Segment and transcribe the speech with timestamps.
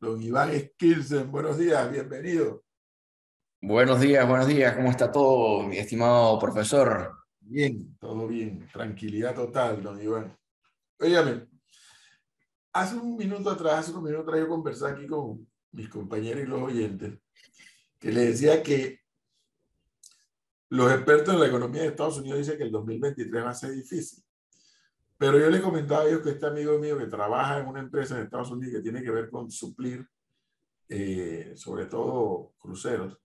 [0.00, 1.30] don Iván Skilsen.
[1.30, 2.64] Buenos días, bienvenido.
[3.60, 4.74] Buenos días, buenos días.
[4.74, 7.18] ¿Cómo está todo, mi estimado profesor?
[7.38, 8.66] Bien, todo bien.
[8.72, 10.34] Tranquilidad total, don Iván.
[10.98, 11.46] Óigame,
[12.72, 16.46] hace un minuto atrás, hace un minuto atrás, yo conversé aquí con mis compañeros y
[16.46, 17.18] los oyentes,
[17.98, 19.00] que le decía que
[20.70, 23.72] los expertos en la economía de Estados Unidos dicen que el 2023 va a ser
[23.72, 24.24] difícil.
[25.20, 28.16] Pero yo le comentaba a ellos que este amigo mío que trabaja en una empresa
[28.16, 30.08] en Estados Unidos que tiene que ver con suplir,
[30.88, 33.18] eh, sobre todo cruceros,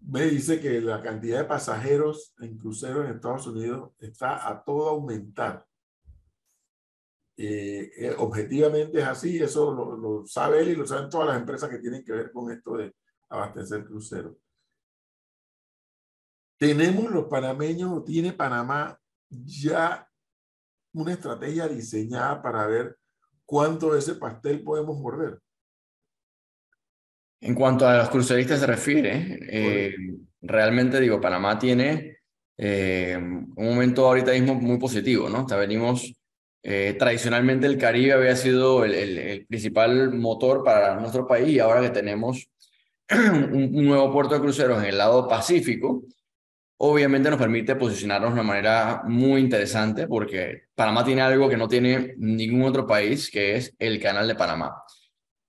[0.00, 4.88] me dice que la cantidad de pasajeros en cruceros en Estados Unidos está a todo
[4.88, 5.64] aumentar.
[7.36, 11.38] Eh, eh, objetivamente es así, eso lo, lo, sabe él y lo saben todas las
[11.38, 12.92] empresas que tienen que ver con esto de
[13.28, 14.34] abastecer cruceros.
[16.56, 20.07] Tenemos los panameños, tiene Panamá ya
[20.92, 22.96] una estrategia diseñada para ver
[23.44, 25.38] cuánto de ese pastel podemos morder.
[27.40, 29.94] En cuanto a los cruceristas se refiere, eh,
[30.40, 32.18] realmente digo, Panamá tiene
[32.56, 35.44] eh, un momento ahorita mismo muy positivo, ¿no?
[35.44, 36.12] O sea, venimos,
[36.62, 41.60] eh, tradicionalmente el Caribe había sido el, el, el, principal motor para nuestro país y
[41.60, 42.50] ahora que tenemos
[43.10, 46.02] un, un, nuevo puerto de cruceros en el lado Pacífico,
[46.78, 51.68] obviamente nos permite posicionarnos de una manera muy interesante porque Panamá tiene algo que no
[51.68, 54.82] tiene ningún otro país, que es el canal de Panamá.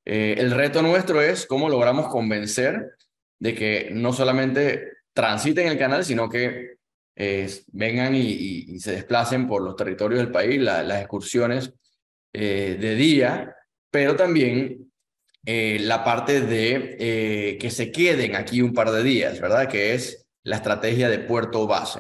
[0.06, 2.94] Eh, el reto nuestro es cómo logramos convencer
[3.38, 6.78] de que no solamente transiten el canal, sino que
[7.16, 11.74] eh, vengan y, se desplacen por los territorios del país, la, las excursiones
[12.34, 13.56] eh, de día,
[13.92, 14.86] pero también
[15.46, 19.68] la parte de que se queden aquí un par de días, ¿verdad?
[19.68, 22.00] Que es la estrategia de puerto base.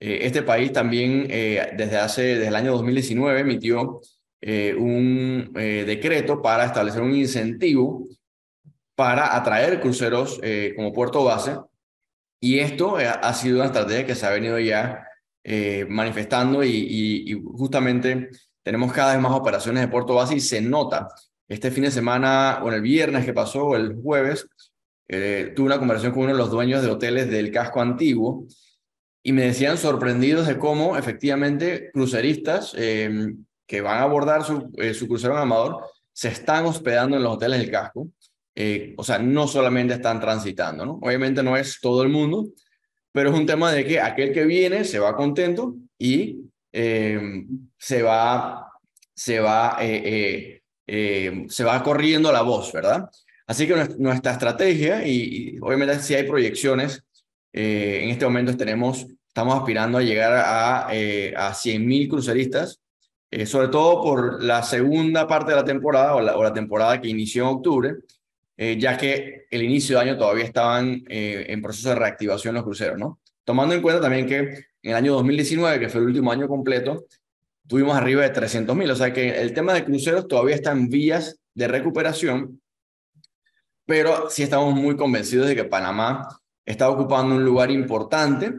[0.00, 4.00] Eh, este país también desde hace, desde el año 2019 emitió
[4.46, 8.06] eh, un eh, decreto para establecer un incentivo
[8.94, 11.56] para atraer cruceros eh, como puerto base.
[12.40, 15.08] Y esto ha sido una estrategia que se ha venido ya
[15.88, 18.28] manifestando y, justamente
[18.62, 21.08] tenemos cada vez más operaciones de puerto base y se nota.
[21.48, 24.46] Este fin de semana, o el viernes que pasó, el jueves,
[25.06, 28.46] tuve una conversación con uno de los dueños de hoteles del casco antiguo
[29.26, 33.34] y me decían sorprendidos de cómo efectivamente cruceristas eh,
[33.66, 35.82] que van a abordar su, eh, su crucero en Amador
[36.12, 38.08] se están hospedando en los hoteles del casco.
[38.54, 40.98] Eh, o sea, no solamente están transitando, ¿no?
[41.02, 42.48] Obviamente no es todo el mundo,
[43.10, 47.46] pero es un tema de que aquel que viene se va contento y eh,
[47.78, 48.70] se va,
[49.14, 50.60] se va, eh,
[51.48, 53.08] se va corriendo la voz, ¿verdad?
[53.46, 57.02] Así que nuestra estrategia, y, obviamente si hay proyecciones,
[57.52, 62.80] en este momento tenemos, estamos aspirando a llegar a, a 100.000 cruceristas
[63.36, 67.00] eh, sobre todo por la segunda parte de la temporada o la, o la temporada
[67.00, 67.94] que inició en octubre,
[68.56, 72.62] eh, ya que el inicio de año todavía estaban eh, en proceso de reactivación los
[72.62, 73.18] cruceros, ¿no?
[73.42, 77.06] Tomando en cuenta también que en el año 2019, que fue el último año completo,
[77.66, 80.88] tuvimos arriba de 300 mil, o sea que el tema de cruceros todavía está en
[80.88, 82.60] vías de recuperación,
[83.86, 86.28] pero sí estamos muy convencidos de que Panamá
[86.64, 88.54] está ocupando un lugar importante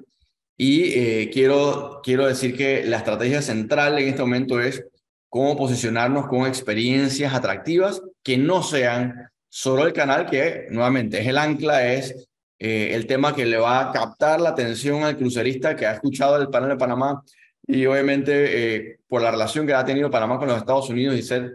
[0.57, 4.85] y eh, quiero, quiero decir que la estrategia central en este momento es
[5.29, 11.37] cómo posicionarnos con experiencias atractivas que no sean solo el canal, que nuevamente es el
[11.37, 15.85] ancla, es eh, el tema que le va a captar la atención al crucerista que
[15.85, 17.21] ha escuchado el panel de Panamá
[17.67, 21.21] y obviamente eh, por la relación que ha tenido Panamá con los Estados Unidos y
[21.21, 21.51] ser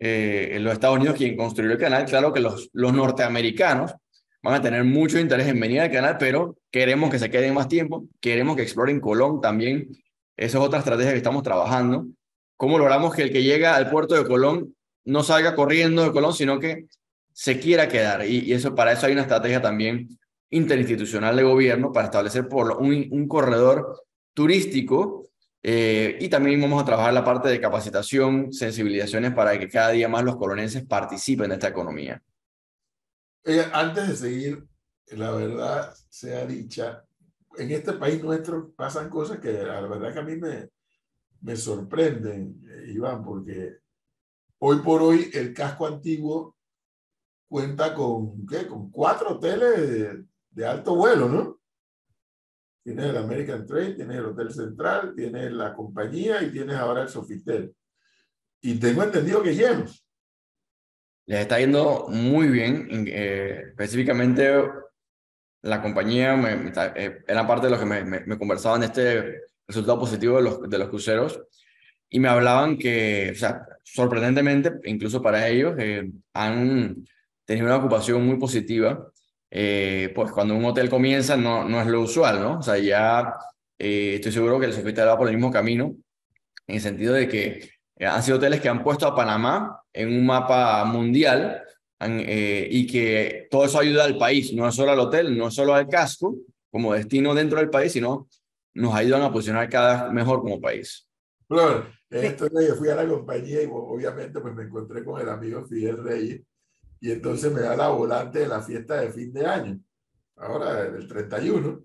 [0.00, 3.94] eh, los Estados Unidos quien construyó el canal, claro que los, los norteamericanos
[4.42, 7.68] van a tener mucho interés en venir al canal, pero queremos que se queden más
[7.68, 9.88] tiempo, queremos que exploren Colón también.
[10.36, 12.06] Esa es otra estrategia que estamos trabajando.
[12.56, 14.74] ¿Cómo logramos que el que llega al puerto de Colón
[15.04, 16.86] no salga corriendo de Colón, sino que
[17.32, 18.26] se quiera quedar?
[18.26, 20.08] Y, y eso, para eso hay una estrategia también
[20.48, 24.02] interinstitucional de gobierno para establecer por un, un corredor
[24.34, 25.29] turístico
[25.62, 30.08] eh, y también vamos a trabajar la parte de capacitación, sensibilizaciones para que cada día
[30.08, 32.22] más los colonenses participen de esta economía.
[33.44, 34.66] Eh, antes de seguir,
[35.08, 37.04] la verdad sea dicha,
[37.56, 40.70] en este país nuestro pasan cosas que la verdad que a mí me,
[41.42, 43.78] me sorprenden, eh, Iván, porque
[44.58, 46.56] hoy por hoy el casco antiguo
[47.48, 48.66] cuenta con, ¿qué?
[48.66, 51.59] con cuatro hoteles de, de alto vuelo, ¿no?
[52.90, 57.08] Tienes el American Trade, tienes el Hotel Central, tienes la compañía y tienes ahora el
[57.08, 57.72] Sofitel.
[58.60, 60.04] Y tengo entendido que llenos
[61.30, 62.88] les está yendo muy bien.
[63.06, 64.64] Eh, específicamente,
[65.62, 70.00] la compañía me, me, eh, era parte de los que me, me, conversaban este resultado
[70.00, 71.40] positivo de los, de los cruceros
[72.08, 77.04] y me hablaban que, o sea, sorprendentemente, incluso para ellos, eh, han
[77.44, 79.12] tenía una ocupación muy positiva.
[79.50, 82.58] Eh, pues cuando un hotel comienza no, no es lo usual, ¿no?
[82.58, 83.34] O sea, ya
[83.78, 85.96] eh, estoy seguro que el Sofitel va por el mismo camino,
[86.66, 87.70] en el sentido de que
[88.06, 91.62] han sido hoteles que han puesto a Panamá en un mapa mundial
[92.00, 95.74] y que todo eso ayuda al país, no es solo al hotel, no es solo
[95.74, 96.34] al casco
[96.70, 98.28] como destino dentro del país, sino
[98.74, 101.06] nos ayudan a posicionar cada vez mejor como país.
[101.48, 105.66] Bueno, entonces yo fui a la compañía y obviamente pues me encontré con el amigo
[105.66, 106.42] Fidel Reyes
[107.00, 109.80] y entonces me da la volante de la fiesta de fin de año,
[110.36, 111.82] ahora del 31.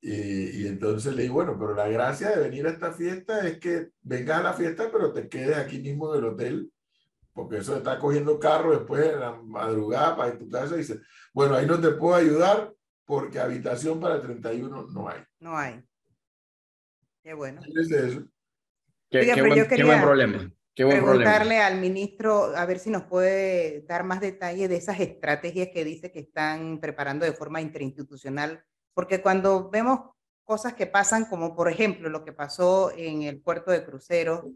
[0.00, 3.58] Y, y, entonces le digo, bueno, pero la gracia de venir a esta fiesta es
[3.60, 6.72] que vengas a la fiesta, pero te quedes aquí mismo en el hotel,
[7.32, 10.78] porque eso está cogiendo carro después en la madrugada para ir a tu casa y
[10.78, 11.00] dice,
[11.32, 12.74] bueno, ahí no te puedo ayudar
[13.04, 15.22] porque habitación para el 31 no hay.
[15.38, 15.84] No hay.
[17.22, 17.62] Qué bueno.
[17.62, 18.24] ¿Qué es eso?
[19.08, 20.52] Qué, buen, qué buen problema.
[20.74, 25.00] Qué buen preguntarle al ministro a ver si nos puede dar más detalle de esas
[25.00, 28.64] estrategias que dice que están preparando de forma interinstitucional,
[28.94, 30.00] porque cuando vemos
[30.44, 34.46] cosas que pasan, como por ejemplo lo que pasó en el puerto de cruceros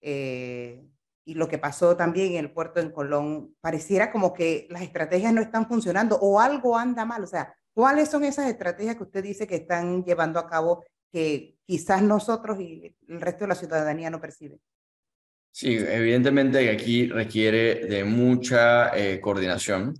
[0.00, 0.84] eh,
[1.24, 5.32] y lo que pasó también en el puerto en Colón, pareciera como que las estrategias
[5.32, 7.22] no están funcionando o algo anda mal.
[7.22, 11.58] O sea, ¿cuáles son esas estrategias que usted dice que están llevando a cabo que
[11.64, 14.60] quizás nosotros y el resto de la ciudadanía no perciben?
[15.52, 19.94] Sí, evidentemente aquí requiere de mucha eh, coordinación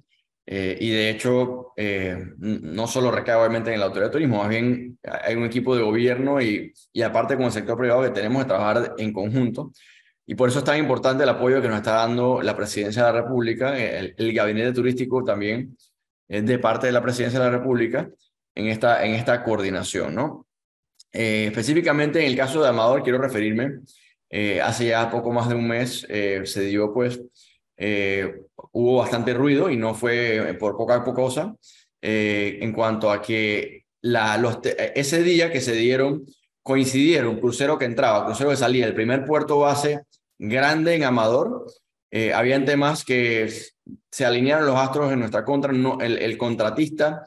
[0.46, 4.48] eh, y de hecho eh, no solo recae obviamente en la autoridad de turismo, más
[4.48, 8.42] bien hay un equipo de gobierno y, y aparte con el sector privado que tenemos
[8.42, 9.72] que trabajar en conjunto
[10.24, 13.12] y por eso es tan importante el apoyo que nos está dando la Presidencia de
[13.12, 15.76] la República, el, el gabinete turístico también
[16.28, 18.08] de parte de la Presidencia de la República
[18.54, 20.46] en esta, en esta coordinación, ¿no?
[21.12, 23.80] específicamente en el caso de Amador quiero referirme
[24.32, 27.20] eh, hace ya poco más de un mes eh, se dio, pues,
[27.76, 28.42] eh,
[28.72, 31.56] hubo bastante ruido y no fue por poca cosa
[32.02, 34.60] en cuanto a que la, los,
[34.94, 36.24] ese día que se dieron,
[36.62, 40.02] coincidieron crucero que entraba, crucero que salía, el primer puerto base
[40.38, 41.66] grande en Amador,
[42.34, 43.52] habían temas que
[44.10, 47.24] se alinearon los astros en nuestra contra, no, el contratista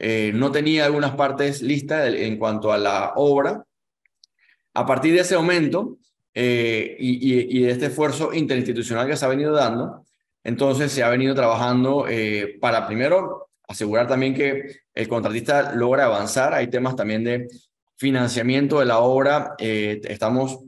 [0.00, 3.64] no tenía algunas partes listas en cuanto a la obra.
[4.74, 5.98] A partir de ese momento,
[6.38, 10.04] eh, y, de este esfuerzo interinstitucional que se ha venido dando,
[10.44, 16.52] entonces se ha venido trabajando eh, para primero asegurar también que el contratista logra avanzar.
[16.52, 17.48] Hay temas también de
[17.96, 19.54] financiamiento de la obra.
[19.58, 20.58] Eh, estamos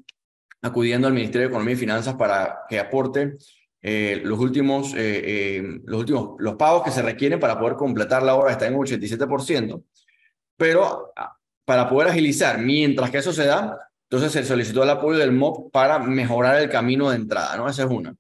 [0.63, 3.35] acudiendo al Ministerio de Economía y Finanzas para que aporte
[3.83, 8.67] los últimos, los últimos, los pagos que se requieren para poder completar la obra, está
[8.67, 9.85] en un 87%,
[10.57, 15.19] pero ah, para poder agilizar, mientras que eso se da, entonces se solicitó el apoyo
[15.19, 17.69] del MOP para mejorar el camino de entrada, ¿no?
[17.69, 18.15] Esa es una.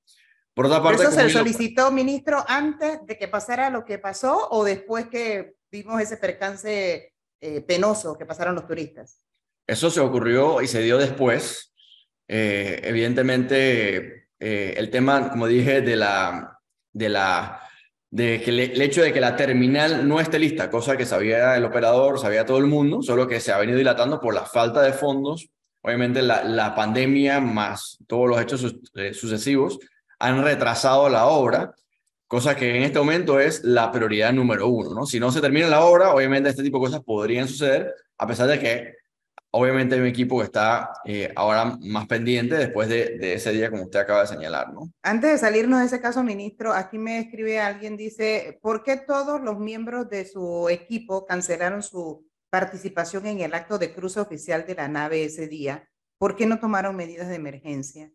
[0.52, 4.64] Por otra parte, ¿Eso se solicitó, ministro, antes de que pasara lo que pasó o
[4.64, 9.24] después que vimos ese percance eh, penoso que pasaron los turistas?
[9.66, 11.72] Eso se ocurrió y se dio después.
[12.26, 16.60] Eh, evidentemente, eh, el tema, como dije, de la,
[16.92, 17.62] de la,
[18.10, 21.64] de que el hecho de que la terminal no esté lista, cosa que sabía el
[21.64, 24.92] operador, sabía todo el mundo, solo que se ha venido dilatando por la falta de
[24.92, 25.48] fondos
[25.88, 29.78] Obviamente la, la pandemia más todos los hechos eh, sucesivos
[30.18, 31.74] han retrasado la obra,
[32.26, 34.92] cosa que en este momento es la prioridad número uno.
[34.92, 35.06] ¿no?
[35.06, 38.48] Si no se termina la obra, obviamente este tipo de cosas podrían suceder, a pesar
[38.48, 38.94] de que
[39.50, 43.70] obviamente hay un equipo que está eh, ahora más pendiente después de, de, ese día,
[43.70, 44.92] como usted acaba de señalar, ¿no?
[45.02, 49.40] Antes de salirnos de ese caso, ministro, aquí me escribe alguien, dice, ¿por qué todos
[49.40, 54.74] los miembros de su equipo cancelaron su participación en el acto de cruce oficial de
[54.74, 55.88] la nave ese día,
[56.18, 58.10] ¿por qué no tomaron medidas de emergencia?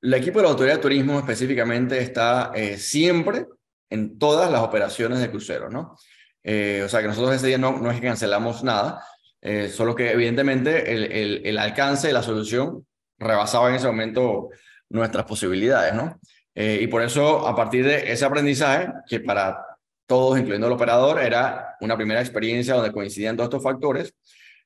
[0.00, 3.46] El equipo de la Autoridad de Turismo específicamente está eh, siempre
[3.88, 5.96] en todas las operaciones de crucero, ¿no?
[6.42, 9.04] Eh, o sea que nosotros ese día no, no es que cancelamos nada,
[9.40, 12.84] eh, solo que evidentemente el, el, el, alcance de la solución
[13.18, 14.48] rebasaba en ese momento
[14.88, 16.20] nuestras posibilidades, ¿no?
[16.54, 19.71] y por eso, a partir de ese aprendizaje, que para
[20.12, 24.14] todos, incluyendo el operador, era una primera experiencia donde coincidían todos estos factores,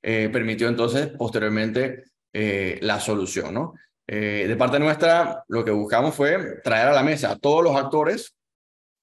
[0.03, 3.55] eh, permitió entonces posteriormente eh, la solución.
[3.55, 3.75] ¿no?
[4.09, 7.77] Eh, de parte nuestra, lo que buscamos fue traer a la mesa a todos los
[7.77, 8.35] actores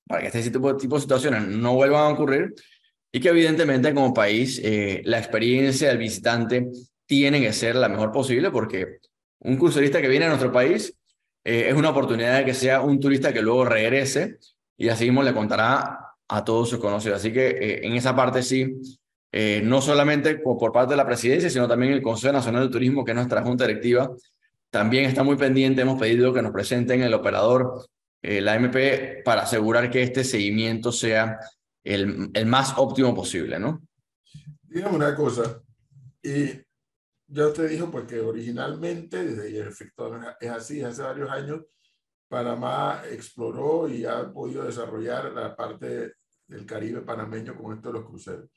[0.06, 2.54] para que este tipo, tipo de situaciones no vuelvan a ocurrir
[3.10, 4.62] y que evidentemente como país
[5.06, 6.68] la experiencia del visitante
[7.06, 8.98] tiene que ser la mejor posible porque
[9.40, 10.94] un crucerista que viene a nuestro país
[11.42, 14.40] es una oportunidad de que sea un turista que luego regrese
[14.76, 17.18] y así mismo le contará a todos sus conocidos.
[17.18, 18.76] Así que eh, en esa parte sí,
[19.32, 23.06] eh, no solamente por, parte de la presidencia, sino también el Consejo Nacional de Turismo,
[23.06, 24.12] que es nuestra junta directiva,
[24.72, 25.82] también está muy pendiente.
[25.82, 27.86] Hemos pedido que nos presenten el operador
[28.24, 31.38] eh, la MP para asegurar que este seguimiento sea
[31.84, 33.84] el, el más óptimo posible, ¿no?
[34.64, 35.62] Dígame una cosa,
[36.24, 36.46] y
[37.28, 41.62] ya usted dijo porque originalmente, desde el efecto es así, hace varios años,
[42.28, 46.14] Panamá exploró y ha podido desarrollar la parte
[46.54, 48.50] del Caribe panameño con esto de los cruceros.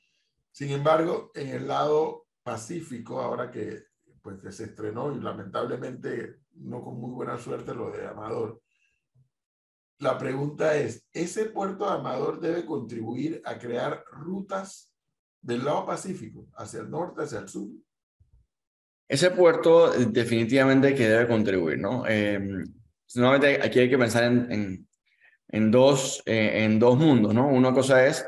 [0.51, 3.85] Sin embargo, en el lado Pacífico, ahora que,
[4.21, 8.61] pues, se estrenó y lamentablemente no con muy buena suerte lo de Amador,
[9.99, 14.93] la pregunta es, ¿ese puerto de Amador debe contribuir a crear rutas
[15.41, 17.69] del lado Pacífico, hacia el norte, hacia el sur?
[19.07, 22.05] Ese puerto definitivamente que debe contribuir, ¿no?
[22.07, 22.39] Eh,
[23.15, 24.86] nuevamente aquí hay que pensar en, en,
[25.49, 27.47] en dos, eh, en dos mundos, ¿no?
[27.47, 28.25] Una cosa es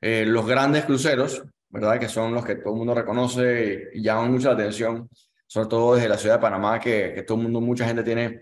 [0.00, 1.98] eh, los grandes cruceros, ¿verdad?
[1.98, 5.08] Que son los que todo el mundo reconoce y, llaman mucho la atención,
[5.46, 8.40] sobre todo desde la ciudad de Panamá, que, que todo mundo, mucha gente tiene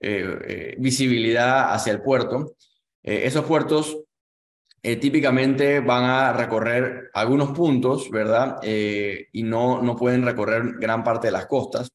[0.00, 2.56] eh, visibilidad hacia el puerto.
[3.02, 3.98] esos puertos
[4.82, 8.60] típicamente van a recorrer algunos puntos, ¿verdad?
[8.64, 11.88] y no, no pueden recorrer gran parte de las costas.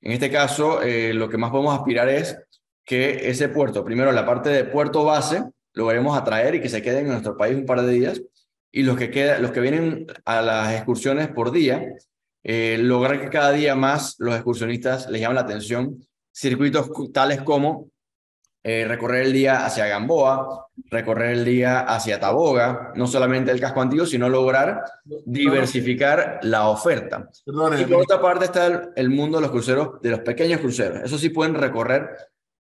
[0.00, 0.80] En este caso,
[1.12, 2.36] lo que más podemos aspirar es
[2.86, 6.80] que ese puerto, primero la parte de puerto base, lo a atraer y que se
[6.80, 8.22] queden en nuestro país un par de días,
[8.72, 11.84] y los que, queda, los que vienen a las excursiones por día,
[12.44, 17.90] eh, lograr que cada día más los excursionistas les llamen la atención circuitos tales como
[18.62, 23.80] eh, recorrer el día hacia Gamboa, recorrer el día hacia Taboga, no solamente el casco
[23.80, 24.82] antiguo, sino lograr
[25.24, 27.28] diversificar la oferta.
[27.46, 31.00] y por otra parte está el, el, mundo de los cruceros, de los pequeños cruceros.
[31.04, 32.10] Eso sí pueden recorrer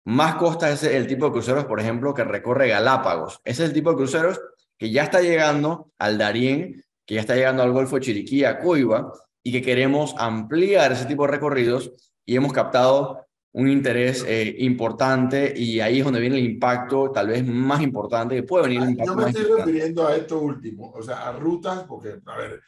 [0.04, 3.40] más costa es el tipo de cruceros, por ejemplo, que recorre Galápagos.
[3.44, 4.40] Ese es el tipo de cruceros
[4.78, 8.58] que ya está llegando al Darién, que ya está llegando al Golfo de Chiriquí, a
[8.58, 9.12] Cuiva,
[9.42, 11.92] y que queremos ampliar ese tipo de recorridos
[12.24, 17.28] y hemos captado un interés eh, importante y ahí es donde viene el impacto tal
[17.28, 20.92] vez más importante que puede venir el impacto Yo me estoy refiriendo a esto último,
[20.94, 22.60] o sea, a rutas, porque, a ver,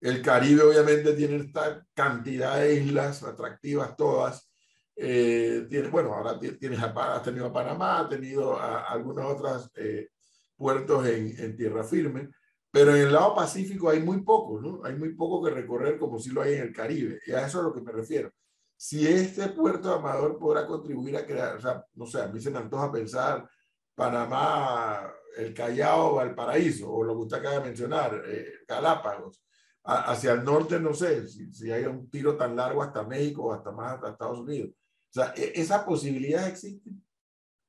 [0.00, 4.50] el Caribe obviamente tiene esta cantidad de islas atractivas todas,
[4.96, 10.10] eh, bueno, ahora tienes has tenido a Panamá, has tenido a, algunos otros eh,
[10.56, 12.30] puertos en, tierra firme,
[12.70, 14.84] pero en el lado Pacífico hay muy poco, ¿no?
[14.84, 17.58] Hay muy poco que recorrer como si lo hay en el Caribe, y a eso
[17.58, 18.32] es a lo que me refiero.
[18.76, 22.50] Si este puerto Amador podrá contribuir a crear, o sea, no sé, a mí se
[22.50, 23.48] me antoja pensar
[23.94, 29.42] Panamá, el Callao, Valparaíso, o lo que usted acaba de mencionar, eh, Galápagos.
[29.84, 33.52] Hacia el norte, no sé, si, si, hay un tiro tan largo hasta México o
[33.52, 34.70] hasta más hasta Estados Unidos.
[34.70, 37.02] O sea, e-, ¿esas posibilidades existen?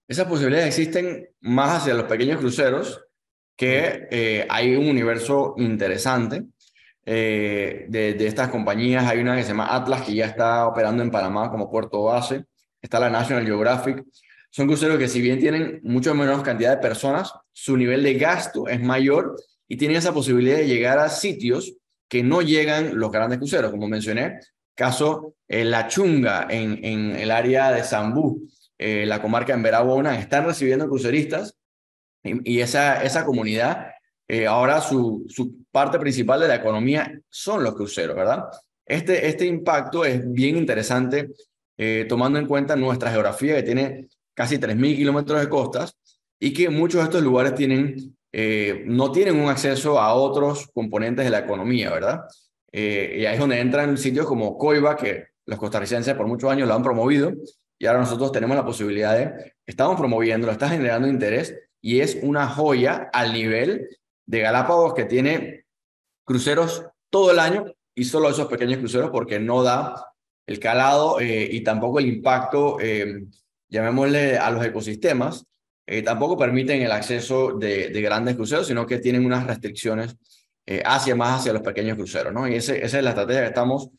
[0.08, 3.02] Esas posibilidades existen más hacia los pequeños cruceros,
[3.58, 6.44] que eh, hay un universo interesante
[7.06, 9.06] eh, de, de, estas compañías.
[9.06, 12.46] Hay una que se llama Atlas, que ya está operando en Panamá como puerto base.
[12.82, 14.04] Está la National Geographic.
[14.52, 18.68] Son cruceros que si bien tienen mucho menos cantidad de personas, su nivel de gasto
[18.68, 19.36] es mayor
[19.68, 21.76] y tienen esa posibilidad de llegar a sitios
[22.08, 23.72] que no llegan los grandes cruceros.
[23.72, 24.40] Como mencioné,
[24.76, 28.48] Caso eh, La Chunga en, en, el área de Zambú,
[28.78, 31.56] eh, la comarca en Verabona, están recibiendo cruceristas
[32.24, 33.88] y, esa, esa comunidad,
[34.28, 38.46] eh, ahora su, su parte principal de la economía son los cruceros, ¿verdad?
[38.86, 41.30] Este, este impacto es bien interesante
[42.08, 45.98] tomando en cuenta nuestra geografía que tiene casi 3.000 kilómetros de costas
[46.40, 48.16] y que muchos de estos lugares tienen,
[48.86, 52.26] no tienen un acceso a otros componentes de la economía, ¿verdad?
[52.78, 56.68] Eh, y ahí es donde entran sitios como Coiba, que los costarricenses por muchos años
[56.68, 57.32] lo han promovido,
[57.80, 62.18] y ahora nosotros tenemos la posibilidad de, estamos promoviendo, lo está generando interés, y es
[62.22, 63.88] una joya al nivel
[64.26, 65.66] de Galápagos que tiene
[66.26, 67.64] cruceros todo el año
[67.96, 70.08] y solo esos pequeños cruceros porque no da
[70.46, 73.24] el calado eh, y tampoco el impacto, eh,
[73.70, 75.46] llamémosle a los ecosistemas,
[76.04, 80.18] tampoco permiten el acceso de, de, grandes cruceros, sino que tienen unas restricciones
[80.68, 82.48] eh, hacia más hacia los pequeños cruceros, ¿no?
[82.48, 83.92] Y esa es la estrategia que estamos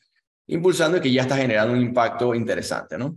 [0.48, 3.16] impulsando y que ya está generando un impacto interesante, ¿no?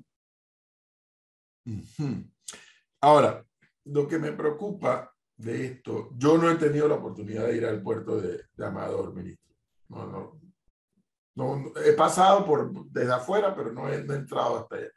[3.02, 3.44] Ahora,
[3.86, 7.82] lo que me preocupa de esto, yo no he tenido la oportunidad de ir al
[7.82, 9.56] puerto de, Amador, ministro.
[9.88, 10.40] No, no,
[11.36, 14.90] no, he pasado por desde afuera, pero no he, entrado hasta allá.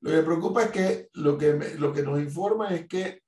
[0.00, 3.22] Lo que preocupa es que lo que, lo que nos informa es que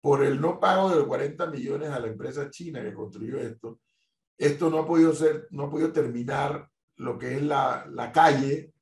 [0.00, 3.80] por el no pago de los 40 millones a la empresa china que construyó esto,
[4.36, 8.74] esto no ha podido ser, no ha podido terminar lo que es la, la calle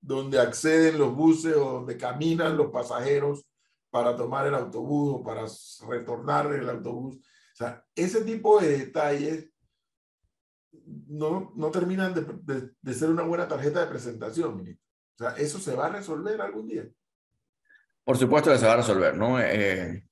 [0.00, 3.46] donde acceden los buses o donde caminan los pasajeros
[3.90, 5.46] para tomar el autobús o para
[5.88, 7.16] retornar el autobús.
[7.16, 9.50] O sea, ese tipo de detalles
[11.06, 14.84] no, no terminan de, de, ser una buena tarjeta de presentación, ministro.
[15.14, 16.84] O sea, ¿eso se va a resolver algún día?
[18.02, 19.40] Por supuesto que se va a resolver, ¿no?
[19.40, 20.04] Eh,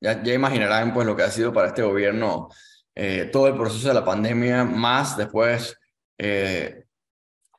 [0.00, 2.48] ya, ya, imaginarán pues lo que ha sido para este gobierno
[2.94, 5.78] eh, todo el proceso de la pandemia, más después
[6.18, 6.84] eh,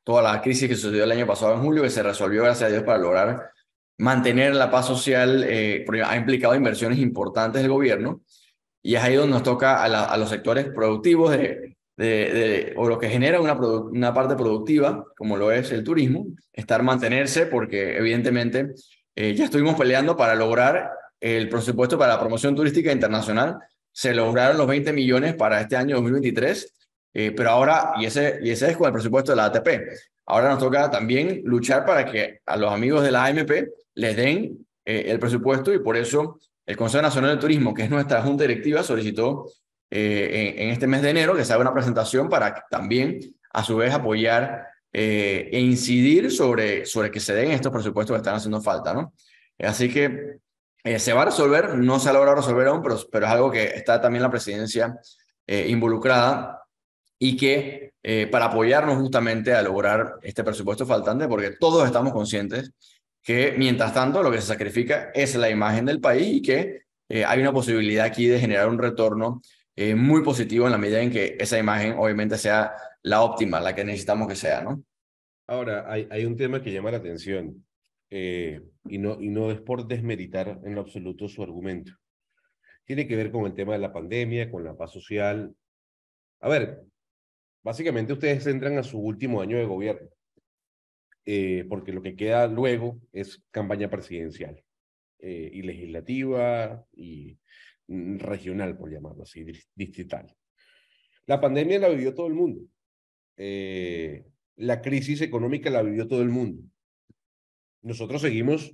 [0.03, 2.71] toda la crisis que sucedió el año pasado en julio, que se resolvió, gracias a
[2.71, 3.51] Dios, para lograr
[3.97, 5.45] mantener la paz social,
[5.85, 8.21] porque ha implicado inversiones importantes del gobierno,
[8.81, 12.97] y es ahí donde nos toca a, a los sectores productivos de, de, o lo
[12.97, 18.71] que genera una, una parte productiva, como lo es el turismo, estar mantenerse, porque evidentemente
[19.15, 23.57] eh, ya estuvimos peleando para lograr el presupuesto para la promoción turística internacional.
[23.91, 26.73] Se lograron los 20 millones para este año 2023,
[27.13, 29.67] eh, pero ahora, y ese, y ese es con el presupuesto de la ATP,
[30.25, 33.51] ahora nos toca también luchar para que a los amigos de la AMP
[33.95, 37.89] les den eh, el presupuesto y por eso el Consejo Nacional de Turismo, que es
[37.89, 39.47] nuestra junta directiva, solicitó
[39.91, 43.19] en, en, este mes de enero que se haga una presentación para también,
[43.51, 48.17] a su vez, apoyar eh, e incidir sobre, sobre que se den estos presupuestos que
[48.17, 49.13] están haciendo falta, ¿no?
[49.57, 50.39] Así que
[50.83, 53.49] eh, se va a resolver, no se ha logrado resolver aún, pero, pero es algo
[53.49, 54.99] que está también la presidencia
[55.47, 56.61] eh, involucrada
[57.17, 57.91] y que
[58.31, 62.71] para apoyarnos justamente a lograr este presupuesto faltante, porque todos estamos conscientes
[63.21, 67.41] que mientras tanto lo que se sacrifica es la imagen del país y que hay
[67.41, 69.39] una posibilidad aquí de generar un retorno
[69.95, 72.73] muy positivo en la medida en que esa imagen obviamente sea
[73.03, 74.83] la óptima, la que necesitamos que sea, ¿no?
[75.47, 77.65] Ahora, hay, hay un tema que llama la atención
[78.13, 81.93] eh, y, no, y no es por desmeritar en lo absoluto su argumento.
[82.83, 85.55] Tiene que ver con el tema de la pandemia, con la paz social.
[86.41, 86.81] A ver,
[87.63, 90.09] básicamente ustedes entran a su último año de gobierno,
[91.25, 94.61] eh, porque lo que queda luego es campaña presidencial
[95.19, 97.37] eh, y legislativa y
[98.17, 99.45] regional, por llamarlo así,
[99.75, 100.33] distrital.
[101.25, 102.61] La pandemia la vivió todo el mundo.
[103.37, 104.25] Eh,
[104.57, 106.63] la crisis económica la vivió todo el mundo.
[107.81, 108.73] Nosotros seguimos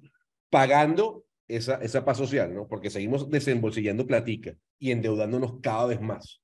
[0.50, 2.68] pagando esa, esa paz social, ¿no?
[2.68, 6.42] Porque seguimos desembolsillando platica y endeudándonos cada vez más.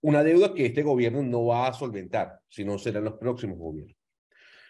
[0.00, 3.96] Una deuda que este gobierno no va a solventar, sino serán los próximos gobiernos.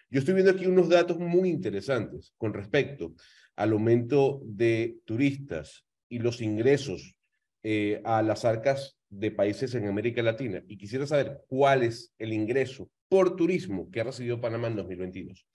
[0.09, 3.13] Yo estoy viendo aquí unos datos muy interesantes con respecto
[3.55, 7.15] al aumento de turistas y los ingresos
[7.63, 12.33] eh, a las arcas de países en América Latina y quisiera saber cuál es el
[12.33, 15.47] ingreso por turismo que ha recibido Panamá en 2022.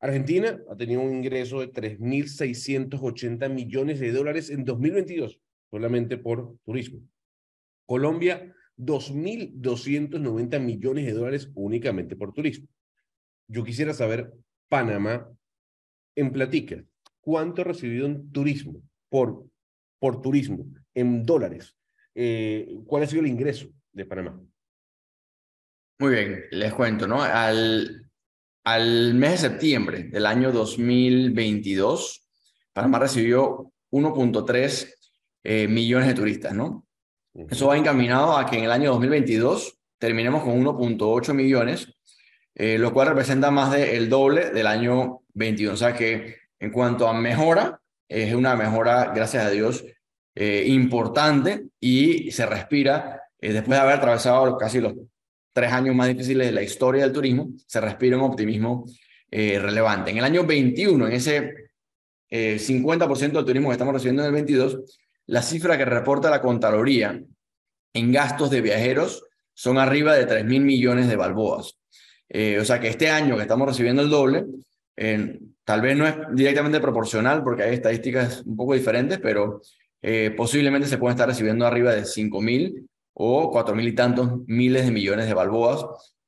[0.00, 7.00] Argentina ha tenido un ingreso de 3.680 millones de dólares en 2022 solamente por turismo.
[7.86, 12.66] Colombia, 2.290 millones de dólares únicamente por turismo.
[13.46, 14.32] Yo quisiera saber,
[14.68, 15.28] Panamá,
[16.16, 16.84] en platica,
[17.20, 19.44] ¿cuánto ha recibido en turismo por,
[19.98, 21.76] por turismo en dólares
[22.14, 24.40] eh, ¿cuál ha sido el ingreso de Panamá?
[25.98, 27.22] Muy bien, les cuento, ¿no?
[27.22, 28.10] Al,
[28.64, 32.28] al mes de septiembre del año 2022,
[32.72, 34.94] Panamá recibió 1.3
[35.44, 36.86] eh, millones de turistas, ¿no?
[37.34, 41.94] Eso va encaminado a que en el año 2022 terminemos con 1.8 millones,
[42.54, 45.74] eh, lo cual representa más del doble del año 21.
[45.74, 49.84] O sea que en cuanto a mejora, es una mejora, gracias a Dios,
[50.34, 54.94] eh, importante y se respira, eh, después de haber atravesado casi los
[55.52, 58.84] tres años más difíciles de la historia del turismo, se respira un optimismo
[59.30, 60.10] eh, relevante.
[60.10, 61.54] En el año 21, en ese
[62.30, 67.20] 50% del turismo que estamos recibiendo en el 22, la cifra que reporta la Contraloría
[67.92, 71.76] en gastos de viajeros son arriba de 3 mil millones de balboas.
[72.60, 74.46] o sea que este año que estamos recibiendo el doble,
[75.64, 79.62] tal vez no es directamente proporcional porque hay estadísticas un poco diferentes, pero
[80.02, 84.40] eh, posiblemente se pueden estar recibiendo arriba de 5 mil o 4 mil y tantos
[84.46, 85.84] miles de millones de balboas.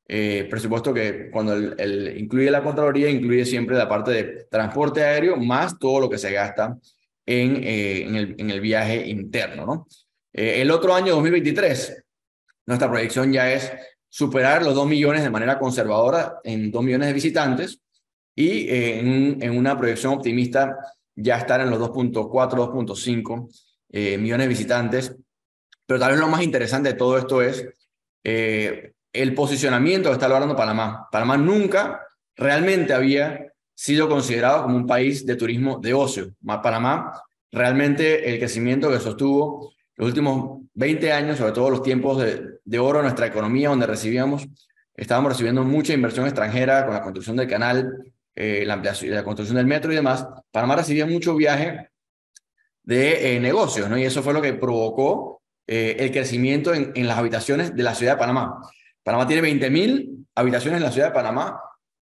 [0.08, 5.36] Eh, presupuesto que cuando el, incluye la Contraloría, incluye siempre la parte de transporte aéreo
[5.36, 6.76] más todo lo que se gasta
[7.24, 9.64] en, eh, el, viaje interno.
[9.64, 9.86] ¿no?
[10.32, 12.04] el otro año, 2023,
[12.66, 13.72] nuestra proyección ya es
[14.08, 17.82] superar los 2 millones de manera conservadora en 2 millones de visitantes
[18.34, 20.76] y en, en una proyección optimista
[21.14, 23.48] ya estar en los 2.4, 2.5
[23.90, 25.16] eh, millones de visitantes.
[25.86, 27.66] Pero tal vez lo más interesante de todo esto es
[28.24, 31.08] eh, el posicionamiento que está logrando Panamá.
[31.10, 32.00] Panamá nunca
[32.36, 36.34] realmente había sido considerado como un país de turismo de ocio.
[36.44, 37.12] Panamá,
[37.50, 42.78] realmente el crecimiento que sostuvo los últimos 20 años, sobre todo los tiempos de, de
[42.78, 44.48] oro en nuestra economía, donde recibíamos,
[44.94, 49.56] estábamos recibiendo mucha inversión extranjera con la construcción del canal, eh, la ampliación, la construcción
[49.56, 51.90] del metro y demás, Panamá recibía mucho viaje
[52.82, 53.98] de eh, negocios, ¿no?
[53.98, 57.94] Y eso fue lo que provocó eh, el crecimiento en, en, las habitaciones de la
[57.94, 58.58] ciudad de Panamá.
[59.02, 61.60] Panamá tiene 20.000 habitaciones en la ciudad de Panamá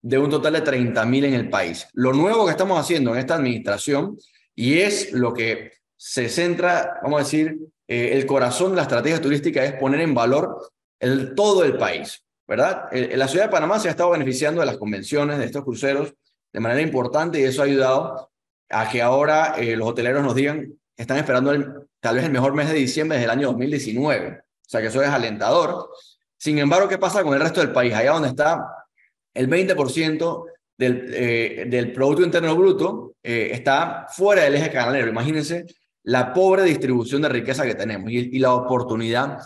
[0.03, 1.87] de un total de 30 mil en el país.
[1.93, 4.17] Lo nuevo que estamos haciendo en esta administración,
[4.55, 7.57] y es lo que se centra, vamos a decir,
[7.87, 12.89] el corazón de la estrategia turística es poner en valor el, todo el país, ¿verdad?
[12.91, 16.13] la ciudad de Panamá se ha estado beneficiando de las convenciones, de estos cruceros,
[16.51, 18.29] de manera importante y eso ha ayudado
[18.69, 22.67] a que ahora eh, los hoteleros nos digan están esperando tal vez el mejor mes
[22.67, 24.41] de diciembre desde el año 2019.
[24.41, 25.91] O sea que eso es alentador.
[26.37, 27.93] Sin embargo, ¿qué pasa con el resto del país?
[27.93, 28.85] Allá donde está
[29.33, 30.45] el 20%
[30.77, 35.07] del, eh, del Producto Interno Bruto eh, está fuera del eje canalero.
[35.07, 35.67] Imagínense
[36.03, 39.39] la pobre distribución de riqueza que tenemos y la oportunidad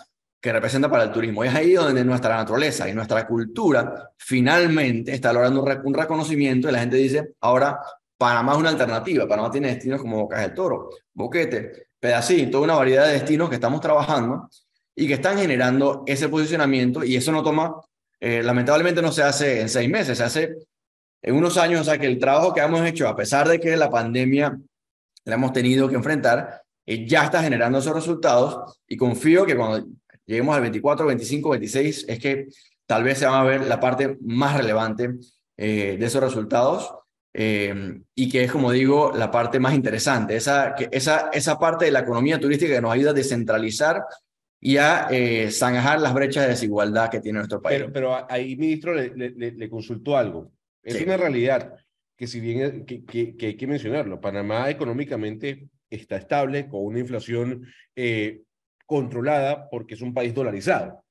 [0.45, 1.43] que representa para el turismo.
[1.43, 6.81] es ahí donde nuestra naturaleza y nuestra cultura finalmente está logrando un, reconocimiento y la
[6.81, 7.79] gente dice, ahora
[8.15, 9.27] Panamá es una alternativa.
[9.27, 13.55] Panamá tiene destinos como Bocas del Toro, Boquete, Pedacín, toda una variedad de destinos que
[13.55, 14.47] estamos trabajando
[14.95, 17.81] y que están generando ese posicionamiento y eso no toma,
[18.19, 20.55] eh, lamentablemente no se hace en seis meses, se hace
[21.23, 23.75] en unos años, o sea que el trabajo que hemos hecho, a pesar de que
[23.75, 24.55] la pandemia
[25.23, 29.87] la hemos tenido que enfrentar, eh, ya está generando esos resultados y confío que cuando
[30.25, 32.47] lleguemos al 24, 25, 26, es que
[32.85, 35.11] tal vez se va a ver la parte más relevante
[35.57, 36.93] eh, de esos resultados
[37.33, 41.85] eh, y que es, como digo, la parte más interesante, esa, que, esa, esa parte
[41.85, 44.03] de la economía turística que nos ayuda a descentralizar
[44.61, 47.79] y a eh, zanjar las brechas de desigualdad que tiene nuestro país.
[47.79, 50.51] Pero, pero ahí, ministro, le, le, le consultó algo.
[50.81, 51.73] Es una realidad
[52.15, 56.99] que si bien que, que, que, hay que mencionarlo, Panamá económicamente está estable con una
[56.99, 58.41] inflación eh,
[58.85, 61.03] controlada porque es un país dolarizado.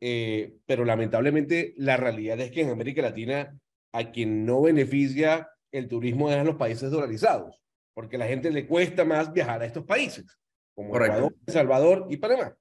[0.00, 3.56] Eh, pero lamentablemente la realidad es que en América Latina
[3.92, 7.62] a quien no beneficia el turismo es a los países dolarizados,
[7.94, 10.26] porque a la gente le cuesta más viajar a estos países,
[10.74, 12.56] como Ecuador, Salvador y Panamá.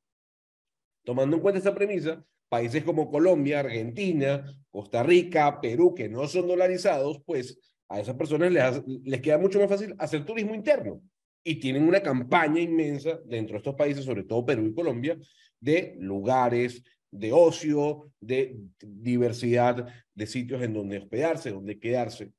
[1.04, 6.48] Tomando en cuenta esta premisa, países como Colombia, Argentina, Costa Rica, Perú, que no son
[6.48, 11.02] dolarizados, pues a esas personas les, les queda mucho más fácil hacer turismo interno,
[11.44, 15.18] y tienen una campaña inmensa dentro de estos países, sobre todo Perú y Colombia,
[15.60, 22.32] de lugares, de ocio, de diversidad de sitios en donde hospedarse, donde quedarse.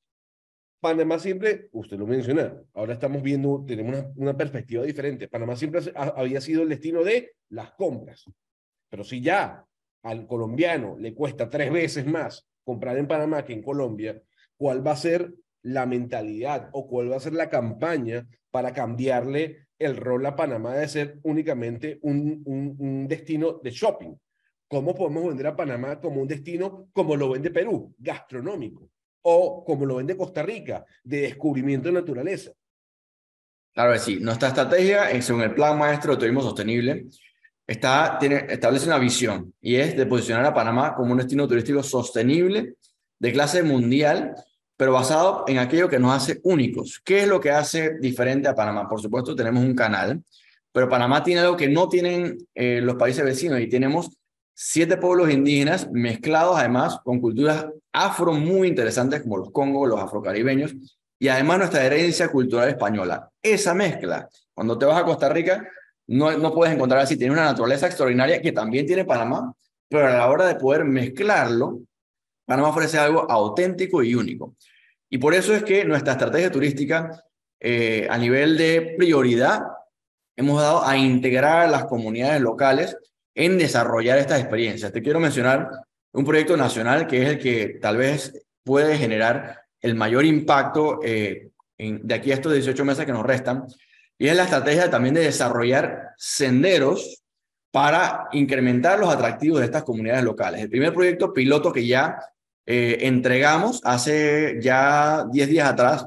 [0.80, 5.28] Panamá siempre, usted lo menciona, ahora estamos viendo, tenemos una, perspectiva diferente.
[5.28, 8.24] Panamá siempre había sido el destino de las compras.
[8.88, 9.64] Pero si ya
[10.02, 14.20] al colombiano le cuesta tres veces más comprar en Panamá que en Colombia,
[14.56, 15.32] ¿cuál va a ser
[15.62, 20.74] la mentalidad o cuál va a ser la campaña para cambiarle el rol a Panamá
[20.74, 24.14] de ser únicamente un, un, destino de shopping.
[24.68, 28.88] ¿Cómo podemos vender a Panamá como un destino como lo vende Perú, gastronómico?
[29.22, 32.52] O como lo vende Costa Rica, de descubrimiento de naturaleza.
[33.72, 34.18] Claro que sí.
[34.20, 37.06] Nuestra estrategia, según el Plan Maestro de Turismo Sostenible,
[37.66, 41.82] está, tiene, establece una visión y es de posicionar a Panamá como un destino turístico
[41.82, 42.76] sostenible
[43.18, 44.34] de clase mundial
[44.82, 47.00] pero basado en aquello que nos hace únicos.
[47.04, 48.88] ¿Qué es lo que hace diferente a Panamá?
[48.88, 50.20] Por supuesto, tenemos un canal,
[50.72, 54.10] pero Panamá tiene algo que no tienen eh, los países vecinos y tenemos
[54.52, 60.74] siete pueblos indígenas mezclados además con culturas afro muy interesantes como los congos, los afrocaribeños
[61.16, 63.30] y además nuestra herencia cultural española.
[63.40, 65.64] Esa mezcla, cuando te vas a Costa Rica,
[66.08, 69.54] no, no puedes encontrar así, tiene una naturaleza extraordinaria que también tiene Panamá,
[69.88, 71.82] pero a la hora de poder mezclarlo,
[72.44, 74.56] Panamá ofrece algo auténtico y único.
[75.12, 77.22] Y por eso es que nuestra estrategia turística
[77.60, 79.60] eh, a nivel de prioridad
[80.34, 82.96] hemos dado a integrar a las comunidades locales
[83.34, 84.90] en desarrollar estas experiencias.
[84.90, 85.68] Te quiero mencionar
[86.14, 91.50] un proyecto nacional que es el que tal vez puede generar el mayor impacto eh,
[91.76, 93.66] de aquí a estos 18 meses que nos restan,
[94.16, 97.22] y es la estrategia también de desarrollar senderos
[97.70, 100.62] para incrementar los atractivos de estas comunidades locales.
[100.62, 102.16] El primer proyecto piloto que ya
[102.64, 106.06] eh, entregamos hace ya 10 días atrás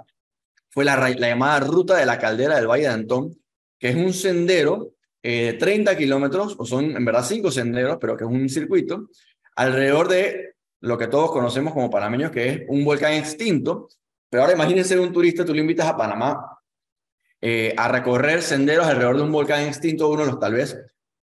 [0.70, 3.38] fue la, la, llamada Ruta de la Caldera del Valle de Antón,
[3.80, 8.16] que es un sendero eh, de 30 kilómetros, o son en verdad 5 senderos, pero
[8.16, 9.10] que es un circuito,
[9.56, 13.90] alrededor de lo que todos conocemos como panameños, que es un volcán extinto.
[14.30, 16.60] Pero ahora imagínense un turista, tú le invitas a Panamá
[17.42, 20.78] eh, a recorrer senderos alrededor de un volcán extinto, uno de los tal vez,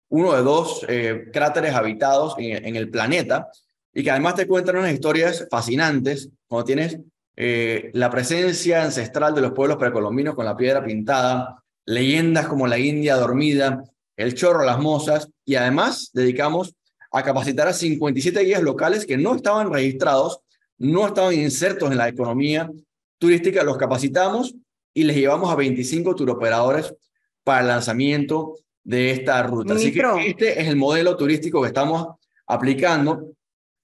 [0.09, 0.87] uno de dos
[1.33, 3.51] cráteres habitados en el planeta,
[3.97, 6.99] y que además te cuentan unas historias fascinantes cuando tienes
[7.35, 12.79] eh, la presencia ancestral de los pueblos precolombinos con la piedra pintada, leyendas como la
[12.79, 13.83] India dormida,
[14.15, 16.75] el chorro, las mozas, y además dedicamos
[17.11, 20.41] a capacitar a 57 guías locales que no estaban registrados,
[20.77, 22.71] no estaban insertos en la economía
[23.17, 24.55] turística, los capacitamos
[24.93, 26.95] y les llevamos a 25 turoperadores
[27.43, 29.73] para el lanzamiento de esta ruta.
[29.73, 32.09] Así que este es el modelo turístico que estamos
[32.47, 33.33] aplicando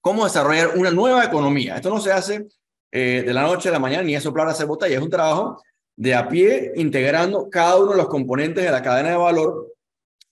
[0.03, 1.77] cómo desarrollar una nueva economía.
[1.77, 2.45] Esto no se hace
[2.91, 5.09] eh, de la noche a la mañana ni es soplar a hacer botella, es un
[5.09, 5.63] trabajo
[5.95, 9.73] de a pie integrando cada uno de los componentes de la cadena de valor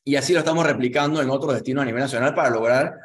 [0.04, 3.00] y así lo estamos replicando en otros destinos a nivel nacional para lograr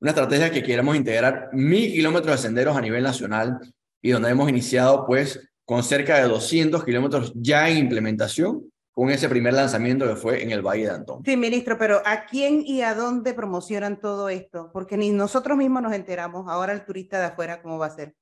[0.00, 3.58] una estrategia que queremos integrar mil kilómetros de senderos a nivel nacional
[4.00, 9.28] y donde hemos iniciado pues con cerca de 200 kilómetros ya en implementación con ese
[9.28, 11.22] primer lanzamiento que fue en el Valle de Antón.
[11.24, 14.70] Sí, ministro, pero ¿a quién y a dónde promocionan todo esto?
[14.72, 16.46] Porque ni nosotros mismos nos enteramos.
[16.48, 18.14] Ahora el turista de afuera, ¿cómo va a ser?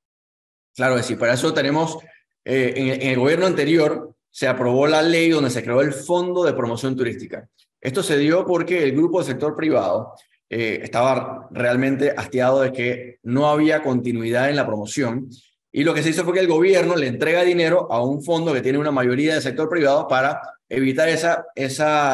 [0.73, 1.97] Claro que sí, para eso tenemos,
[2.45, 6.53] eh, en, el gobierno anterior se aprobó la ley donde se creó el Fondo de
[6.53, 7.49] Promoción Turística.
[7.81, 10.13] Esto se dio porque el grupo del sector privado
[10.49, 15.27] eh, estaba realmente hastiado de que no había continuidad en la promoción
[15.73, 18.53] y lo que se hizo fue que el gobierno le entrega dinero a un fondo
[18.53, 21.45] que tiene una mayoría del sector privado para evitar esa,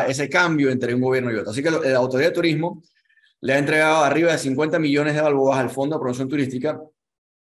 [0.08, 1.52] ese cambio entre un gobierno y otro.
[1.52, 2.82] Así que la Autoridad de Turismo
[3.42, 6.82] le ha entregado arriba de 50 millones de balboas al Fondo de Promoción Turística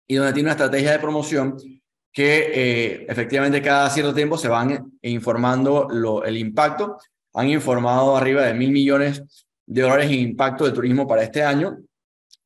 [0.08, 1.56] y donde tiene una estrategia de promoción
[2.12, 6.98] que eh, efectivamente cada cierto tiempo se van informando lo, el impacto.
[7.36, 9.24] Han informado arriba de mil millones
[9.68, 11.78] de dólares en impacto de turismo para este año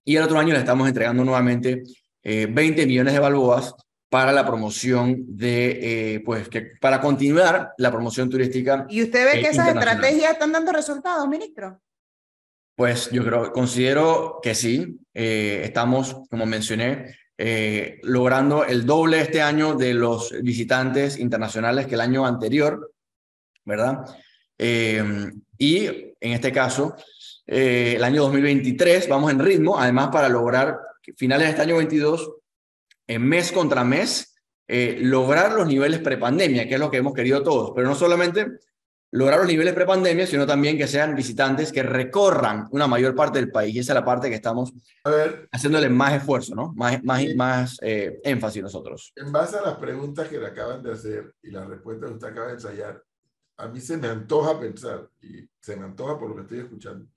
[0.03, 1.83] y el otro año le estamos entregando nuevamente
[2.21, 3.73] 20 eh, millones de balboas
[4.09, 8.85] para la promoción de, eh, pues, que para continuar la promoción turística.
[8.89, 11.81] ¿Y usted ve que esas estrategias están dando resultados, ministro?
[12.75, 14.99] Pues yo creo, considero que sí.
[15.13, 22.01] estamos, como mencioné, eh, logrando el doble este año de los visitantes internacionales que el
[22.01, 22.93] año anterior,
[23.63, 24.05] ¿verdad?
[24.57, 26.95] Eh, y en este caso,
[27.45, 30.79] eh, el año 2023 vamos en ritmo, además para lograr
[31.15, 32.31] finales de este año 22,
[33.07, 34.35] en mes contra mes,
[34.67, 38.59] lograr los niveles prepandemia, que es lo que hemos querido todos, pero no solamente
[39.11, 43.51] lograr los niveles prepandemia, sino también que sean visitantes que recorran una mayor parte del
[43.51, 43.75] país.
[43.75, 44.73] Y esa es la parte que estamos
[45.51, 46.73] haciéndole más esfuerzo, ¿no?
[46.75, 49.13] Más, más, más eh, énfasis nosotros.
[49.15, 52.27] En base a las preguntas que le acaban de hacer y las respuestas que usted
[52.27, 53.03] acaba de ensayar,
[53.57, 57.07] a mí se me antoja pensar, y se me antoja por lo que estoy escuchando,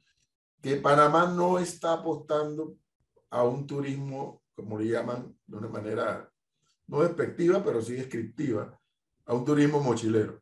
[0.62, 2.76] que Panamá no está apostando
[3.30, 6.30] a un turismo, como le llaman, de una manera
[6.86, 8.78] no despectiva, pero sí descriptiva,
[9.26, 10.40] a un turismo mochilero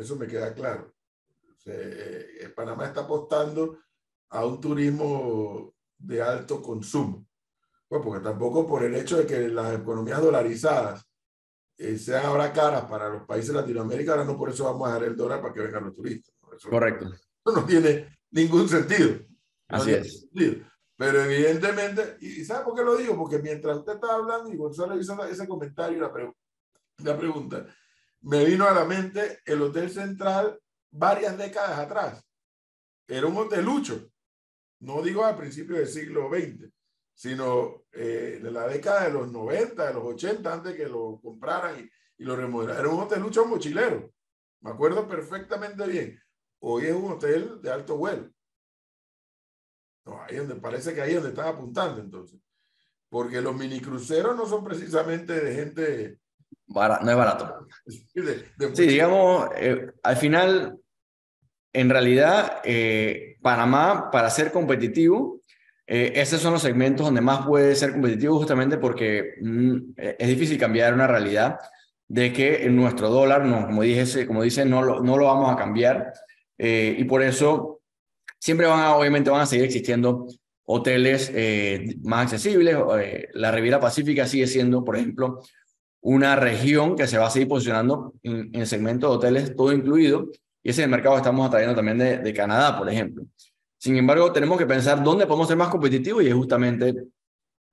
[0.00, 0.94] eso me queda claro.
[1.64, 3.78] Eh, Panamá está apostando
[4.30, 7.26] a un turismo de alto consumo.
[7.88, 11.04] Pues porque tampoco por el hecho de que las economías dolarizadas
[11.76, 14.92] eh, sean ahora caras para los países de Latinoamérica, ahora no por eso vamos a
[14.92, 16.34] dar el dólar para que vengan los turistas.
[16.68, 17.06] Correcto.
[17.06, 19.20] Eso no tiene ningún sentido.
[19.68, 20.28] Así es.
[21.02, 23.16] Pero evidentemente, y ¿sabe por qué lo digo?
[23.16, 26.32] Porque mientras usted estaba hablando y Gonzalo hizo ese comentario la,
[26.98, 27.66] la pregunta,
[28.20, 30.60] me vino a la mente el Hotel Central
[30.92, 32.24] varias décadas atrás.
[33.08, 34.12] Era un hotelucho,
[34.78, 36.70] no digo a principios del siglo XX,
[37.12, 41.80] sino eh, de la década de los 90, de los 80, antes que lo compraran
[41.80, 42.78] y, y lo remodelaran.
[42.80, 44.08] Era un hotelucho mochilero,
[44.60, 46.22] me acuerdo perfectamente bien.
[46.60, 48.30] Hoy es un hotel de alto vuelo.
[50.04, 52.40] No, ahí donde parece que ahí es donde están apuntando entonces.
[53.08, 56.18] Porque los minicruceros no son precisamente de gente
[56.74, 57.66] no es barato.
[58.74, 60.78] Sí, digamos, eh, al final,
[61.72, 65.40] en realidad, eh, Panamá, para ser competitivo,
[65.86, 70.58] eh, esos son los segmentos donde más puede ser competitivo justamente porque mm, es difícil
[70.58, 71.58] cambiar una realidad
[72.08, 75.56] de que nuestro dólar, no, como, dije, como dice, no lo, no lo vamos a
[75.56, 76.12] cambiar
[76.58, 77.81] y por eso
[78.42, 80.26] siempre van a, obviamente van a seguir existiendo
[80.64, 81.32] hoteles
[82.02, 82.76] más accesibles.
[83.34, 85.40] la Riviera Pacífica sigue siendo, por ejemplo,
[86.00, 90.28] una región que se va a seguir posicionando en, el segmento de hoteles todo incluido,
[90.60, 93.24] y ese es el mercado que estamos atrayendo también de, de, Canadá, por ejemplo.
[93.78, 96.94] Sin embargo, tenemos que pensar dónde podemos ser más competitivos y es justamente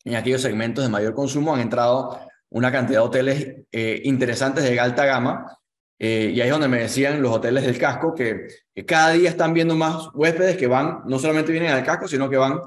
[0.05, 4.79] en aquellos segmentos de mayor consumo han entrado una cantidad de hoteles eh, interesantes de
[4.79, 5.59] alta gama,
[6.01, 8.47] eh, y ahí es donde me decían los hoteles del casco que,
[8.88, 12.38] cada día están viendo más huéspedes que van, no solamente vienen al casco, sino que
[12.38, 12.62] van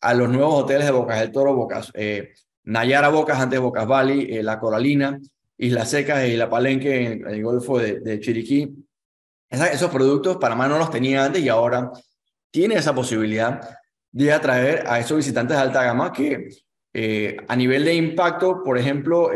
[0.00, 2.32] a los nuevos hoteles de Bocas del Toro, Bocas, eh,
[2.64, 5.20] Nayara Bocas, antes Bocas Valley, eh, La Coralina,
[5.56, 8.74] Isla Secas y La Palenque en el, Golfo de, Chiriquí.
[9.48, 11.92] esos productos Panamá no los tenía antes y ahora
[12.50, 13.60] tiene esa posibilidad
[14.10, 16.48] de atraer a esos visitantes de alta gama que
[16.92, 19.30] eh, a nivel de impacto, por ejemplo,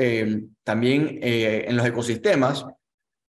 [0.65, 2.67] también en los ecosistemas,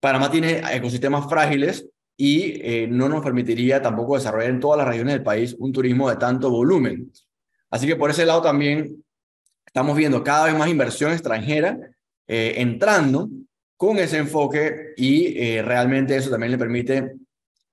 [0.00, 5.22] Panamá tiene ecosistemas frágiles y no nos permitiría tampoco desarrollar en todas las regiones del
[5.22, 7.12] país un turismo de tanto volumen.
[7.70, 9.04] Así que por ese lado también
[9.66, 11.78] estamos viendo cada vez más inversión extranjera
[12.26, 13.28] eh, entrando
[13.76, 17.12] con ese enfoque y eh, realmente eso también le permite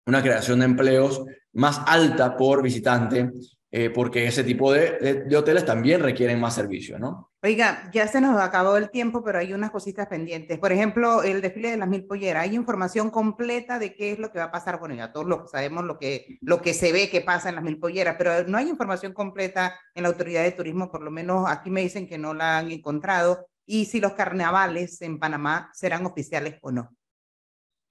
[0.06, 3.32] una creación de empleos más alta por visitante
[3.78, 7.30] eh, porque ese tipo de, de, hoteles también requieren más servicios, ¿no?
[7.44, 10.58] Oiga, ya se nos acabó el tiempo, pero hay unas cositas pendientes.
[10.60, 12.44] Por ejemplo, el desfile de las mil polleras.
[12.44, 14.80] ¿Hay información completa de qué es lo que va a pasar?
[14.80, 17.66] Bueno, ya todos lo, sabemos lo que, lo que se ve que pasa en las
[17.66, 21.44] mil polleras, pero no hay información completa en la Autoridad de Turismo, por lo menos
[21.50, 23.46] aquí me dicen que no la han encontrado.
[23.66, 26.96] Y si los carnavales en Panamá serán oficiales o no.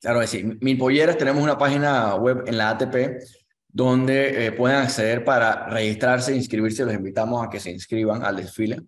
[0.00, 0.44] Claro que sí.
[0.62, 3.43] Mil polleras, tenemos una página web en la ATP
[3.74, 6.84] donde eh, pueden acceder para registrarse e inscribirse.
[6.84, 8.78] Los invitamos a que se inscriban al desfile.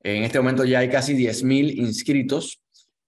[0.00, 2.60] En este momento ya hay casi 10.000 inscritos.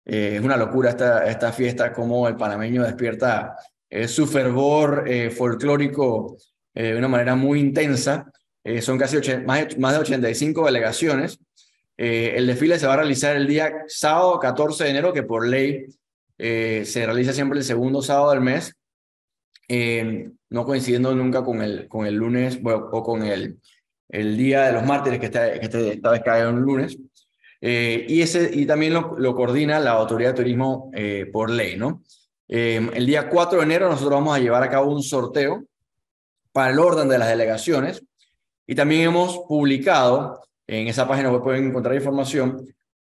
[0.05, 3.55] Eh, es una locura esta, esta fiesta, como el panameño despierta
[3.87, 6.35] eh, su fervor folclórico
[6.73, 8.31] de una manera muy intensa.
[8.81, 11.39] son casi más, más, de 85 delegaciones.
[11.97, 15.87] el desfile se va a realizar el día sábado 14 de enero, que por ley
[16.37, 18.78] se realiza siempre el segundo sábado del mes
[19.71, 23.59] eh, no coincidiendo nunca con el, con el lunes o con el,
[24.09, 26.97] el Día de los Mártires, que, este, que este, esta vez cae un lunes.
[27.61, 32.03] Eh, y, ese, y también lo, coordina la Autoridad de Turismo eh, por ley, ¿no?
[32.47, 35.65] el día 4 de enero nosotros vamos a llevar a cabo un sorteo
[36.51, 38.03] para el orden de las delegaciones
[38.65, 42.65] y también hemos publicado en esa página web pueden encontrar información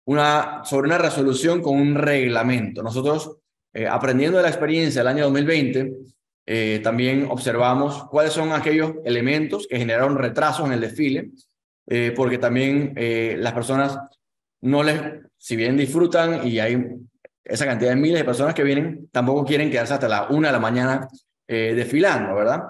[0.06, 2.82] una, sobre una resolución con un reglamento.
[2.82, 3.38] Nosotros,
[3.88, 5.93] aprendiendo de la experiencia del año 2020,
[6.50, 11.32] eh, también observamos cuáles son aquellos elementos que generaron retrasos en el desfile,
[11.88, 14.00] eh, porque también eh, las personas
[14.62, 14.98] no les,
[15.38, 16.82] si bien disfrutan y hay
[17.44, 20.54] esa cantidad de miles de personas que vienen, tampoco quieren quedarse hasta la una de
[20.54, 21.08] la mañana
[21.50, 22.64] desfilando, ¿verdad?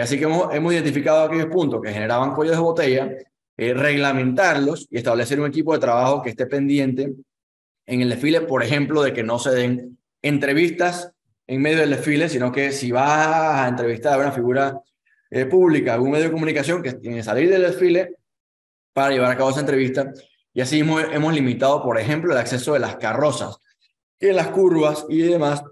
[0.00, 3.10] así que hemos, hemos, identificado aquellos puntos que generaban cuellos de botella,
[3.54, 7.12] reglamentarlos y establecer un equipo de trabajo que esté pendiente
[7.84, 11.12] en el desfile, por ejemplo, de que no se den entrevistas
[11.46, 14.80] en medio del desfile, sino que si vas a entrevistar a una figura
[15.30, 18.16] eh, pública, algún medio de comunicación que tiene que salir del desfile
[18.92, 20.12] para llevar a cabo esa entrevista.
[20.52, 23.58] Y así hemos, hemos limitado, por ejemplo, el acceso de las carrozas,
[24.18, 25.64] que las curvas y demás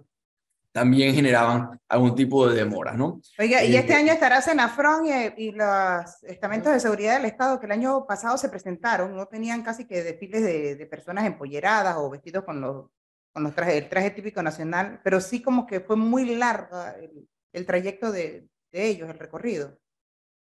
[0.72, 3.20] también generaban algún tipo de demora, ¿no?
[3.38, 7.60] Oiga, y este eh, año estará Senafron y, y, los estamentos de seguridad del Estado
[7.60, 11.96] que el año pasado se presentaron, no tenían casi que desfiles de, de personas empolleradas
[11.98, 12.86] o vestidos con los
[13.32, 17.28] con los trajes, el traje típico nacional, pero sí como que fue muy larga el,
[17.52, 19.78] el trayecto de, de, ellos, el recorrido.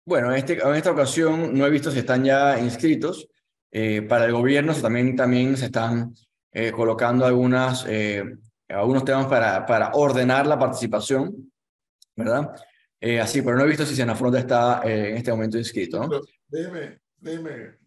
[0.05, 3.27] Bueno, en, este, en esta ocasión no he visto si están ya inscritos.
[3.71, 6.13] Eh, para el gobierno también, también se están
[6.53, 8.23] eh, colocando algunas, eh,
[8.69, 11.51] algunos temas para, para ordenar la participación,
[12.15, 12.55] ¿verdad?
[13.21, 16.07] así, pero no he visto si Senafronte está en este momento inscrito.
[16.07, 16.21] ¿no?
[16.47, 17.77] Déjeme, déjeme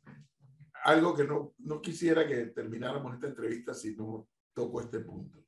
[0.84, 5.38] algo que no, no quisiera que termináramos esta entrevista si no toco este punto.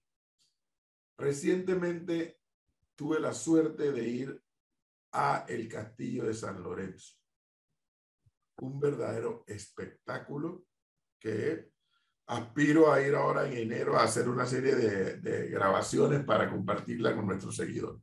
[1.18, 2.38] Recientemente
[2.94, 4.42] tuve la suerte de ir
[5.10, 7.16] a el Castillo de San Lorenzo.
[8.60, 10.64] Un verdadero espectáculo
[11.18, 11.72] que
[12.28, 17.16] aspiro a ir ahora en enero a hacer una serie de, de grabaciones para compartirla
[17.16, 18.00] con nuestros seguidores.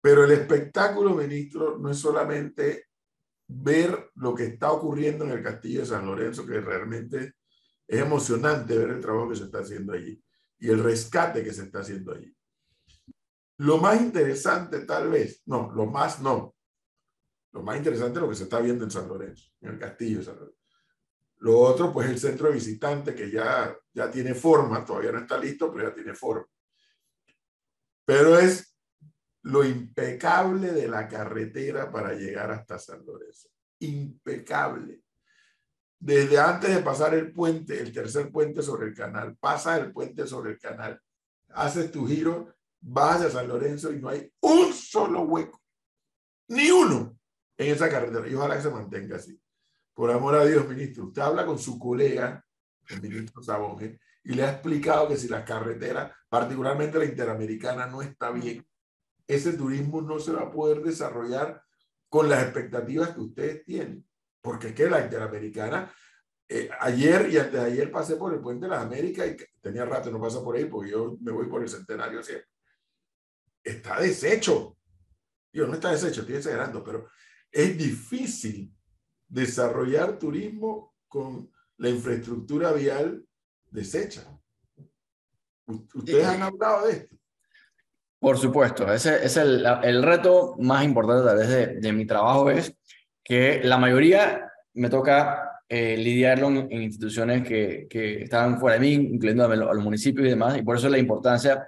[0.00, 2.86] Pero el espectáculo, ministro, no es solamente
[3.46, 7.34] ver lo que está ocurriendo en el Castillo de San Lorenzo, que realmente
[7.92, 10.18] es emocionante ver el trabajo que se está haciendo allí
[10.58, 12.34] y el rescate que se está haciendo allí.
[13.58, 16.56] Lo más interesante tal vez, no, lo más no.
[17.52, 20.20] Lo más interesante es lo que se está viendo en San Lorenzo, en el castillo
[20.20, 20.58] de San Lorenzo.
[21.40, 25.36] Lo otro, pues el centro de visitantes que ya, ya tiene forma, todavía no está
[25.36, 26.46] listo, pero ya tiene forma.
[28.06, 28.74] Pero es
[29.42, 33.50] lo impecable de la carretera para llegar hasta San Lorenzo.
[33.80, 35.01] Impecable
[36.02, 40.26] desde antes de pasar el puente, el tercer puente sobre el canal, pasa el puente
[40.26, 41.00] sobre el canal,
[41.50, 45.62] haces tu giro, vas a San Lorenzo y no hay un solo hueco,
[46.48, 47.16] ni uno
[47.56, 48.26] en esa carretera.
[48.26, 49.40] Y ojalá que se mantenga así.
[49.94, 52.44] Por amor a Dios, ministro, usted habla con su colega,
[52.88, 58.02] el ministro Sabonge, y le ha explicado que si la carretera, particularmente la interamericana, no
[58.02, 58.66] está bien,
[59.28, 61.62] ese turismo no se va a poder desarrollar
[62.08, 64.04] con las expectativas que ustedes tienen
[64.42, 65.90] porque es que la Interamericana,
[66.48, 69.86] eh, ayer y antes de ayer pasé por el Puente de las Américas y tenía
[69.86, 72.48] rato no pasa por ahí porque yo me voy por el centenario siempre.
[73.64, 74.76] Está deshecho.
[75.52, 77.08] Yo no está deshecho, estoy exagerando, pero
[77.50, 78.74] es difícil
[79.28, 83.24] desarrollar turismo con la infraestructura vial
[83.70, 84.22] deshecha.
[85.66, 87.16] ¿Ustedes han hablado de esto?
[88.18, 92.50] Por supuesto, ese es el, el reto más importante a través de, de mi trabajo
[92.50, 92.76] es
[93.22, 98.92] que la mayoría me toca eh, lidiarlo en, instituciones que, que, están fuera de mí,
[98.92, 101.66] incluyendo a, los municipios y demás, y por eso la importancia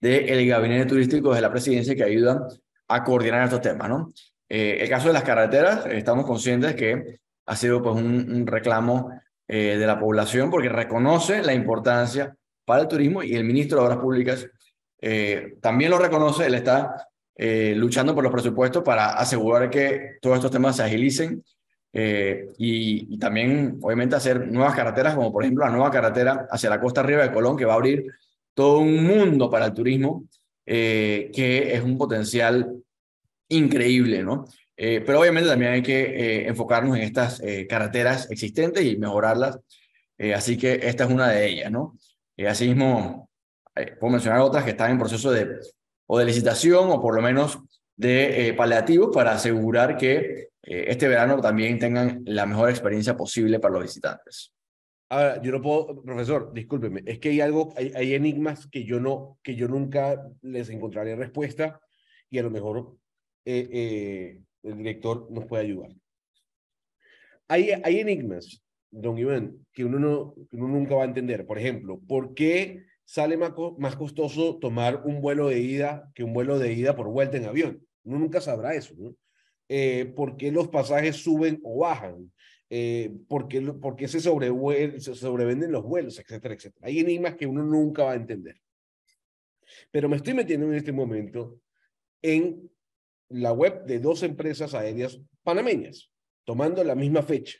[0.00, 2.46] del gabinete turístico de la presidencia que ayuda
[2.88, 4.12] a coordinar estos temas, ¿no?
[4.48, 9.10] Eh, el caso de las carreteras, estamos conscientes que ha sido pues, un, reclamo
[9.48, 13.84] eh, de la población porque reconoce la importancia para el turismo y el ministro de
[13.86, 14.46] Obras Públicas
[15.00, 20.50] eh, también lo reconoce, él está luchando por los presupuestos para asegurar que todos estos
[20.52, 21.42] temas se agilicen
[21.92, 26.80] y, y, también obviamente hacer nuevas carreteras como por ejemplo la nueva carretera hacia la
[26.80, 28.06] costa arriba de Colón que va a abrir
[28.52, 30.26] todo un mundo para el turismo
[30.64, 32.84] que es un potencial
[33.48, 34.46] increíble, ¿no?
[34.76, 39.58] Eh, pero obviamente también hay que eh, enfocarnos en estas eh, carreteras existentes y mejorarlas.
[40.34, 41.98] así que esta es una de ellas, ¿no?
[42.48, 43.28] asimismo,
[44.00, 45.58] puedo mencionar otras que están en proceso de,
[46.06, 47.58] o de licitación o por lo menos
[47.96, 53.84] de paliativos para asegurar que este verano también tengan la mejor experiencia posible para los
[53.84, 54.52] visitantes.
[55.08, 58.98] Ahora, yo no puedo, profesor, discúlpeme, es que hay algo, hay, hay enigmas que yo
[58.98, 61.80] no, que yo nunca les encontraré respuesta
[62.30, 62.96] y a lo mejor
[63.44, 65.90] eh, eh, el director nos puede ayudar.
[67.46, 71.46] Hay, hay enigmas, don Iván, que uno, no, que uno nunca va a entender.
[71.46, 76.32] Por ejemplo, ¿por qué sale más, más costoso tomar un vuelo de ida que un
[76.32, 77.86] vuelo de ida por vuelta en avión?
[78.04, 79.16] Uno nunca sabrá eso, ¿no?
[79.68, 82.30] Eh, ¿Por qué los pasajes suben o bajan?
[82.70, 86.86] Eh, ¿por, qué, por, qué, se, se sobrevenden los vuelos, etcétera, etcétera?
[86.86, 88.60] Hay enigmas que uno nunca va a entender.
[89.90, 91.60] Pero me estoy metiendo en este momento
[92.22, 92.70] en
[93.28, 96.10] la web de dos empresas aéreas panameñas,
[96.44, 97.58] tomando la misma fecha.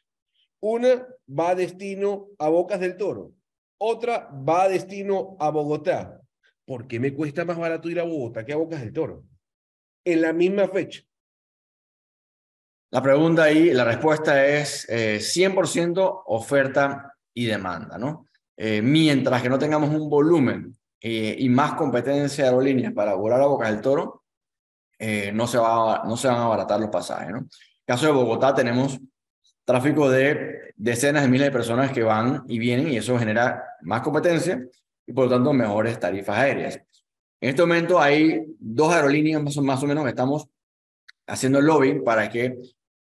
[0.60, 3.32] Una va a destino a Bocas del Toro,
[3.78, 6.20] otra va a destino a Bogotá.
[6.64, 9.24] ¿Por qué me cuesta más barato ir a Bogotá que a Bocas del Toro?
[10.04, 11.02] En la misma fecha.
[12.90, 18.28] La pregunta ahí, la respuesta es 100% eh, oferta y demanda, ¿no?
[18.56, 23.40] Eh, mientras que no tengamos un volumen eh, y más competencia de aerolíneas para volar
[23.40, 24.22] a Bocas del Toro,
[24.98, 27.30] eh, no, se va, no se van a abaratar los pasajes.
[27.30, 27.38] ¿no?
[27.38, 28.98] En el caso de Bogotá tenemos
[29.64, 34.02] tráfico de decenas de miles de personas que van y vienen y eso genera más
[34.02, 34.62] competencia
[35.06, 36.80] y por lo tanto mejores tarifas aéreas.
[37.40, 40.48] En este momento hay dos aerolíneas más o, más o menos que estamos
[41.26, 42.58] haciendo el lobby para que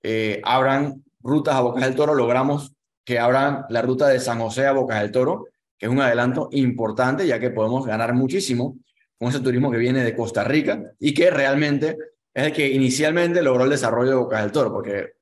[0.03, 2.15] eh, abran rutas a Bocas del Toro.
[2.15, 2.73] Logramos
[3.05, 5.47] que abran la ruta de San José a Bocas del Toro,
[5.79, 8.77] que es un adelanto importante ya que podemos ganar muchísimo
[9.19, 11.97] con ese turismo que viene de Costa Rica y que realmente
[12.33, 15.13] es el que inicialmente logró el desarrollo de Boca del Toro, porque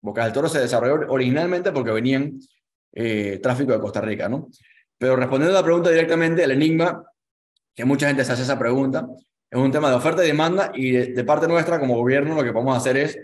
[0.00, 2.38] Boca del Toro se desarrolló originalmente porque venían
[2.92, 4.48] eh, tráfico de Costa Rica, ¿no?
[4.98, 7.04] Pero respondiendo a la pregunta directamente, el enigma,
[7.74, 9.06] que mucha gente se hace esa pregunta,
[9.50, 12.52] es un tema de oferta y demanda y de, parte nuestra como gobierno lo que
[12.52, 13.18] podemos hacer es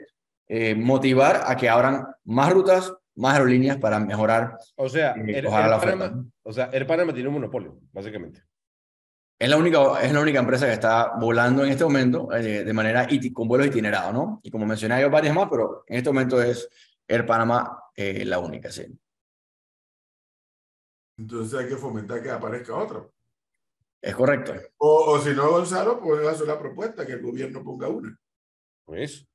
[0.49, 5.77] eh, motivar a que abran más rutas, más aerolíneas para mejorar o sea, eh, la
[5.77, 6.15] oferta.
[6.43, 8.43] o sea, Air Panama tiene un monopolio, básicamente.
[9.39, 12.73] Es la, única, es la única empresa que está volando en este momento eh, de
[12.73, 14.41] manera con vuelos itinerados, ¿no?
[14.43, 16.67] Y como mencioné, hay varias más, pero en este momento es
[17.07, 18.87] Air Panama eh, la única, sí.
[21.19, 23.07] Entonces hay que fomentar que aparezca otra.
[24.01, 24.55] Es correcto.
[24.79, 28.19] O, o si no, Gonzalo, pues hacer la propuesta que el gobierno ponga una.
[28.87, 29.27] Pues,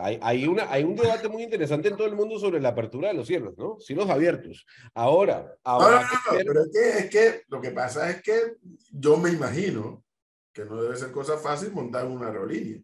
[0.00, 3.08] hay, hay, una, hay un debate muy interesante en todo el mundo sobre la apertura
[3.08, 3.78] de los cielos, ¿no?
[3.80, 4.66] Cielos abiertos.
[4.94, 6.00] Ahora, ahora.
[6.00, 8.56] No, no, no, pero es que, es que lo que pasa es que
[8.90, 10.04] yo me imagino
[10.52, 12.80] que no debe ser cosa fácil montar una aerolínea.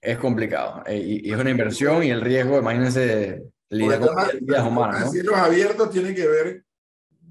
[0.00, 5.06] Es complicado eh, y, es una inversión y el riesgo, imagínense, lidiar con vidas humanas.
[5.06, 5.10] ¿no?
[5.10, 6.64] Cielos abiertos tiene que ver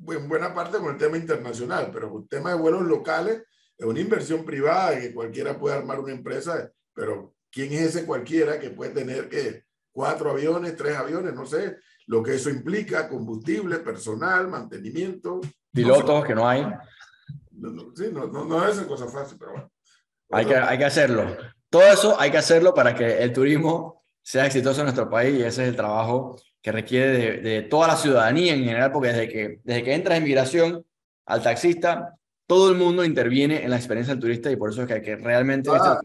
[0.08, 3.44] en buena parte con el tema internacional, pero el tema de vuelos locales
[3.78, 8.60] es una inversión privada que cualquiera puede armar una empresa, pero ¿Quién es ese cualquiera
[8.60, 11.78] que puede tener que cuatro aviones, tres aviones, no sé,
[12.08, 15.42] lo que eso implica, combustible, personal, mantenimiento.
[15.72, 16.66] Pilotos que no hay.
[17.96, 19.72] sí, no, no, no es cosa fácil, pero bueno.
[20.32, 21.38] Hay que, hay que hacerlo.
[21.70, 25.44] Todo eso hay que hacerlo para que el turismo sea exitoso en nuestro país y
[25.44, 29.30] ese es el trabajo que requiere de, de toda la ciudadanía en general, porque desde
[29.30, 30.86] que, desde que entras en migración
[31.26, 32.18] al taxista,
[32.52, 35.16] todo el mundo interviene en la experiencia del turista y por eso es que que
[35.16, 36.02] realmente ah,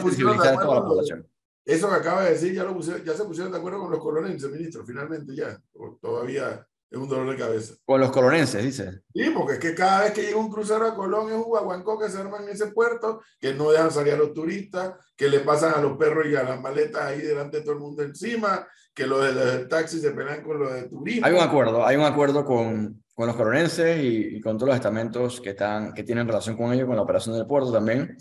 [0.00, 1.26] sensibilizar a toda la población.
[1.64, 4.48] Eso que acaba de decir, ya, lo ya se pusieron de acuerdo con los colonenses,
[4.48, 5.60] ministro, finalmente ya.
[6.00, 7.74] Todavía es un dolor de cabeza.
[7.84, 9.02] Con los colonenses, dice.
[9.12, 11.98] Sí, porque es que cada vez que llega un crucero a Colón es un guaguancó
[11.98, 15.40] que se arma en ese puerto, que no dejan salir a los turistas, que le
[15.40, 18.68] pasan a los perros y a las maletas ahí delante de todo el mundo encima,
[18.94, 21.26] que los del taxi se pelean con los de turismo.
[21.26, 25.40] Hay un acuerdo, hay un acuerdo con, con los colonenses y, con todos los estamentos
[25.40, 28.16] que, están, que tienen relación con ellos, con la operación del puerto también.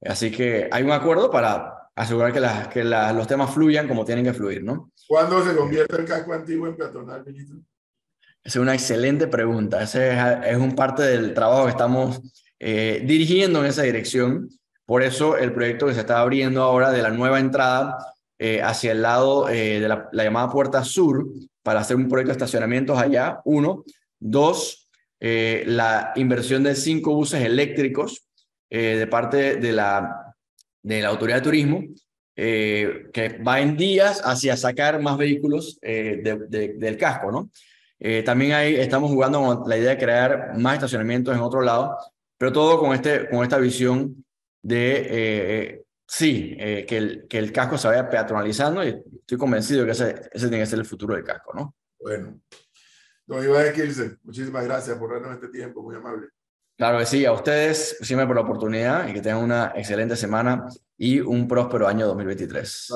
[0.00, 4.24] Así que hay un acuerdo para asegurar que, las, que los temas fluyan como tienen
[4.24, 4.92] que fluir, ¿no?
[5.08, 7.58] ¿Cuándo se convierte el casco antiguo en peatonal, ministro?
[8.44, 9.82] Es una excelente pregunta.
[9.82, 12.20] Ese es, un parte del trabajo que estamos
[12.60, 14.50] eh, dirigiendo en esa dirección.
[14.86, 18.92] Por eso el proyecto que se está abriendo ahora de la nueva entrada eh, hacia
[18.92, 21.26] el lado eh, de la, la, llamada puerta sur
[21.64, 23.82] para hacer un proyecto de estacionamientos allá, uno.
[24.20, 24.88] Dos,
[25.20, 28.24] eh, la inversión de cinco buses eléctricos
[28.70, 30.34] de parte de la,
[30.82, 31.84] de la Autoridad de Turismo,
[32.36, 37.50] que va en días hacia sacar más vehículos de, del casco, ¿no?
[38.26, 41.96] también ahí estamos jugando con la idea de crear más estacionamientos en otro lado,
[42.36, 44.22] pero todo con, este, con esta visión
[44.62, 49.90] de Sí, eh, que, el, que el casco se vaya peatonalizando y estoy convencido que
[49.90, 51.74] ese, ese tiene que ser el futuro del casco, ¿no?
[52.00, 52.40] Bueno.
[53.28, 56.28] Don Iván Kilsen, muchísimas gracias por darnos este tiempo, muy amable.
[56.78, 60.66] Claro que sí, a ustedes siempre por la oportunidad y que tengan una excelente semana
[60.96, 62.94] y un próspero año 2023.